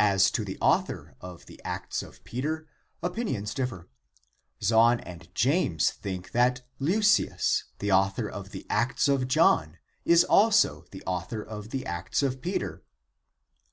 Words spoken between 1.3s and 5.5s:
the Acts of Peter, opinions differ. Zahn and